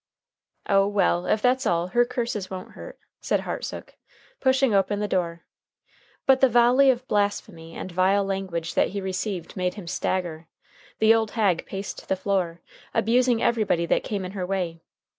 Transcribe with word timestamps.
"Oh! 0.67 0.87
well, 0.87 1.27
if 1.27 1.43
that's 1.43 1.67
all, 1.67 1.89
her 1.89 2.05
curses 2.05 2.49
won't 2.49 2.71
hurt," 2.71 2.97
said 3.21 3.41
Hartsook, 3.41 3.93
pushing 4.39 4.73
open 4.73 4.99
the 4.99 5.07
door. 5.07 5.43
But 6.25 6.41
the 6.41 6.49
volley 6.49 6.89
of 6.89 7.07
blasphemy 7.07 7.75
and 7.75 7.91
vile 7.91 8.25
language 8.25 8.73
that 8.73 8.87
he 8.87 8.99
received 8.99 9.55
made 9.55 9.75
him 9.75 9.85
stagger. 9.85 10.47
The 10.97 11.13
old 11.13 11.29
hag 11.37 11.67
paced 11.67 12.09
the 12.09 12.15
floor, 12.15 12.61
abusing 12.95 13.43
everybody 13.43 13.85
that 13.85 14.03
came 14.03 14.25
in 14.25 14.31
her 14.31 14.43
way. 14.47 14.81